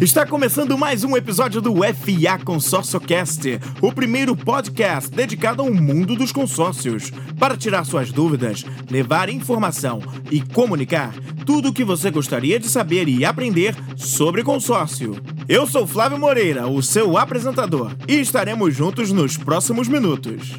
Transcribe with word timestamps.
Está 0.00 0.24
começando 0.24 0.78
mais 0.78 1.02
um 1.02 1.16
episódio 1.16 1.60
do 1.60 1.74
FA 1.82 2.38
Consórcio 2.44 3.00
Cast, 3.00 3.58
o 3.82 3.92
primeiro 3.92 4.36
podcast 4.36 5.10
dedicado 5.10 5.60
ao 5.60 5.72
mundo 5.72 6.14
dos 6.14 6.30
consórcios, 6.30 7.10
para 7.36 7.56
tirar 7.56 7.84
suas 7.84 8.12
dúvidas, 8.12 8.64
levar 8.88 9.28
informação 9.28 10.00
e 10.30 10.40
comunicar 10.40 11.12
tudo 11.44 11.70
o 11.70 11.72
que 11.72 11.82
você 11.82 12.12
gostaria 12.12 12.60
de 12.60 12.68
saber 12.68 13.08
e 13.08 13.24
aprender 13.24 13.74
sobre 13.96 14.44
consórcio. 14.44 15.20
Eu 15.48 15.66
sou 15.66 15.84
Flávio 15.84 16.18
Moreira, 16.18 16.68
o 16.68 16.80
seu 16.80 17.18
apresentador, 17.18 17.90
e 18.06 18.20
estaremos 18.20 18.76
juntos 18.76 19.10
nos 19.10 19.36
próximos 19.36 19.88
minutos. 19.88 20.52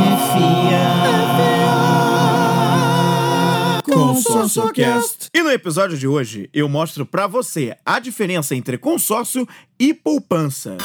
FA. 0.00 1.15
ConsórcioCast. 4.16 5.28
E 5.34 5.42
no 5.42 5.50
episódio 5.50 5.98
de 5.98 6.08
hoje 6.08 6.48
eu 6.52 6.68
mostro 6.68 7.04
para 7.04 7.26
você 7.26 7.76
a 7.84 7.98
diferença 7.98 8.54
entre 8.54 8.78
consórcio 8.78 9.46
e 9.78 9.92
poupança. 9.92 10.78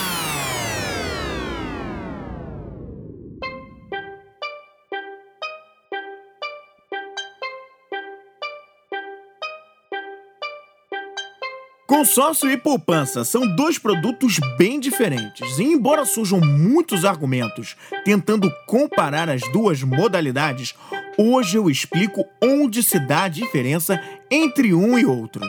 Consórcio 11.87 12.49
e 12.49 12.57
poupança 12.57 13.23
são 13.23 13.45
dois 13.55 13.77
produtos 13.77 14.39
bem 14.57 14.79
diferentes, 14.79 15.59
e 15.59 15.63
embora 15.63 16.03
surjam 16.05 16.39
muitos 16.39 17.05
argumentos 17.05 17.75
tentando 18.03 18.49
comparar 18.65 19.29
as 19.29 19.41
duas 19.51 19.83
modalidades, 19.83 20.73
hoje 21.17 21.57
eu 21.57 21.69
explico 21.69 22.25
onde 22.41 22.81
se 22.83 22.99
dá 22.99 23.23
a 23.23 23.29
diferença 23.29 24.01
entre 24.29 24.73
um 24.73 24.97
e 24.97 25.05
outro. 25.05 25.41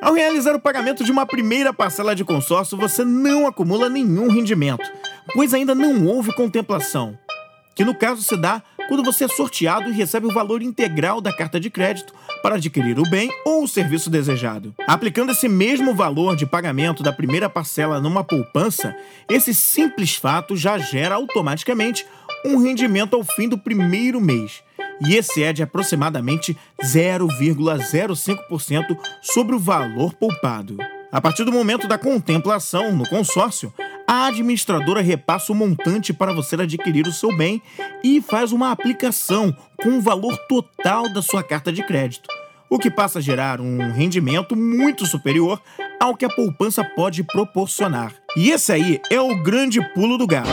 Ao 0.00 0.14
realizar 0.14 0.54
o 0.54 0.60
pagamento 0.60 1.02
de 1.02 1.10
uma 1.10 1.26
primeira 1.26 1.72
parcela 1.72 2.14
de 2.14 2.24
consórcio, 2.24 2.78
você 2.78 3.04
não 3.04 3.46
acumula 3.46 3.88
nenhum 3.88 4.30
rendimento, 4.30 4.88
pois 5.34 5.52
ainda 5.52 5.74
não 5.74 6.06
houve 6.06 6.32
contemplação, 6.32 7.18
que 7.74 7.84
no 7.84 7.94
caso 7.94 8.22
se 8.22 8.36
dá 8.36 8.62
quando 8.88 9.04
você 9.04 9.24
é 9.24 9.28
sorteado 9.28 9.90
e 9.90 9.92
recebe 9.92 10.26
o 10.26 10.32
valor 10.32 10.62
integral 10.62 11.20
da 11.20 11.32
carta 11.32 11.58
de 11.58 11.68
crédito 11.68 12.14
para 12.42 12.54
adquirir 12.54 12.98
o 12.98 13.08
bem 13.10 13.28
ou 13.44 13.64
o 13.64 13.68
serviço 13.68 14.08
desejado. 14.08 14.72
Aplicando 14.86 15.32
esse 15.32 15.48
mesmo 15.48 15.94
valor 15.94 16.36
de 16.36 16.46
pagamento 16.46 17.02
da 17.02 17.12
primeira 17.12 17.50
parcela 17.50 18.00
numa 18.00 18.24
poupança, 18.24 18.96
esse 19.28 19.52
simples 19.52 20.14
fato 20.14 20.56
já 20.56 20.78
gera 20.78 21.16
automaticamente 21.16 22.06
um 22.44 22.56
rendimento 22.58 23.14
ao 23.14 23.24
fim 23.24 23.48
do 23.48 23.58
primeiro 23.58 24.20
mês 24.20 24.62
e 25.06 25.16
excede 25.16 25.62
aproximadamente 25.62 26.56
0,05% 26.82 28.98
sobre 29.22 29.54
o 29.54 29.58
valor 29.58 30.14
poupado. 30.14 30.76
A 31.10 31.20
partir 31.20 31.44
do 31.44 31.52
momento 31.52 31.88
da 31.88 31.96
contemplação 31.96 32.94
no 32.94 33.08
consórcio, 33.08 33.72
a 34.06 34.26
administradora 34.26 35.00
repassa 35.00 35.52
o 35.52 35.54
montante 35.54 36.12
para 36.12 36.32
você 36.32 36.56
adquirir 36.56 37.06
o 37.06 37.12
seu 37.12 37.34
bem 37.36 37.62
e 38.02 38.20
faz 38.20 38.52
uma 38.52 38.70
aplicação 38.70 39.54
com 39.82 39.98
o 39.98 40.00
valor 40.00 40.36
total 40.48 41.12
da 41.12 41.22
sua 41.22 41.42
carta 41.42 41.72
de 41.72 41.82
crédito, 41.82 42.28
o 42.70 42.78
que 42.78 42.90
passa 42.90 43.18
a 43.18 43.22
gerar 43.22 43.60
um 43.60 43.92
rendimento 43.92 44.56
muito 44.56 45.06
superior 45.06 45.60
ao 46.00 46.16
que 46.16 46.24
a 46.24 46.30
poupança 46.30 46.84
pode 46.84 47.22
proporcionar. 47.22 48.14
E 48.36 48.50
esse 48.50 48.72
aí 48.72 49.00
é 49.10 49.20
o 49.20 49.42
grande 49.42 49.80
pulo 49.94 50.16
do 50.16 50.26
gato. 50.26 50.48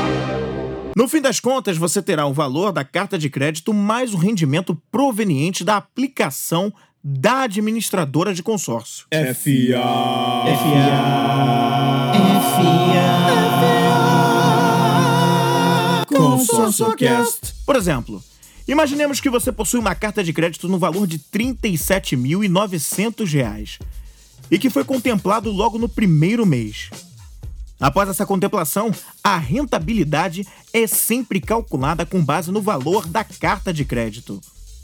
No 0.96 1.08
fim 1.10 1.20
das 1.20 1.42
contas, 1.42 1.76
você 1.78 2.02
terá 2.02 2.26
o 2.26 2.34
valor 2.34 2.72
da 2.72 2.86
carta 2.86 3.20
de 3.20 3.30
crédito 3.30 3.74
mais 3.74 4.14
o 4.14 4.18
rendimento 4.18 4.74
proveniente 4.90 5.62
da 5.62 5.76
aplicação 5.76 6.72
da 7.04 7.42
administradora 7.42 8.34
de 8.34 8.42
consórcio. 8.42 9.06
FA. 9.12 9.76
ConsórcioCast. 16.08 17.56
Por 17.66 17.76
exemplo, 17.76 18.24
imaginemos 18.66 19.20
que 19.20 19.30
você 19.30 19.52
possui 19.52 19.82
uma 19.82 19.96
carta 19.96 20.24
de 20.24 20.32
crédito 20.32 20.70
no 20.70 20.80
valor 20.80 21.06
de 21.06 21.18
R$ 21.18 21.24
37.900 21.54 23.82
e 24.50 24.58
que 24.58 24.70
foi 24.70 24.86
contemplado 24.86 25.52
logo 25.52 25.78
no 25.78 25.90
primeiro 25.90 26.46
mês. 26.46 26.90
Após 27.80 28.10
essa 28.10 28.26
contemplação, 28.26 28.92
a 29.24 29.38
rentabilidade 29.38 30.48
é 30.74 30.88
sempre 30.88 31.40
calculada 31.42 32.06
com 32.06 32.24
base 32.24 32.52
no 32.52 32.62
valor 32.62 33.08
da 33.08 33.24
carta 33.24 33.74
de 33.74 33.84
crédito. 33.84 34.40